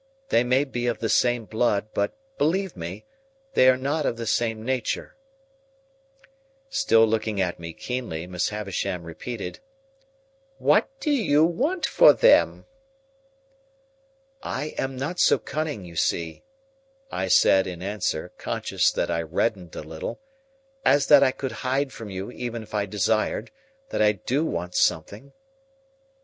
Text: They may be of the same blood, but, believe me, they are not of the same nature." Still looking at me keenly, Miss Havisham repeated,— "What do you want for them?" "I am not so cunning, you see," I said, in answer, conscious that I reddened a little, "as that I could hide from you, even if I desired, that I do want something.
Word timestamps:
They 0.29 0.43
may 0.43 0.63
be 0.63 0.87
of 0.87 0.97
the 0.97 1.09
same 1.09 1.45
blood, 1.45 1.89
but, 1.93 2.17
believe 2.39 2.75
me, 2.75 3.05
they 3.53 3.69
are 3.69 3.77
not 3.77 4.03
of 4.03 4.17
the 4.17 4.25
same 4.25 4.65
nature." 4.65 5.15
Still 6.69 7.05
looking 7.05 7.39
at 7.39 7.59
me 7.59 7.71
keenly, 7.73 8.25
Miss 8.25 8.49
Havisham 8.49 9.03
repeated,— 9.03 9.59
"What 10.57 10.89
do 10.99 11.11
you 11.11 11.43
want 11.45 11.85
for 11.85 12.13
them?" 12.13 12.65
"I 14.41 14.73
am 14.75 14.95
not 14.95 15.19
so 15.19 15.37
cunning, 15.37 15.85
you 15.85 15.95
see," 15.95 16.41
I 17.11 17.27
said, 17.27 17.67
in 17.67 17.83
answer, 17.83 18.31
conscious 18.39 18.91
that 18.91 19.11
I 19.11 19.21
reddened 19.21 19.75
a 19.75 19.81
little, 19.83 20.19
"as 20.83 21.05
that 21.09 21.21
I 21.21 21.29
could 21.29 21.51
hide 21.51 21.93
from 21.93 22.09
you, 22.09 22.31
even 22.31 22.63
if 22.63 22.73
I 22.73 22.87
desired, 22.87 23.51
that 23.89 24.01
I 24.01 24.13
do 24.13 24.43
want 24.47 24.73
something. 24.73 25.31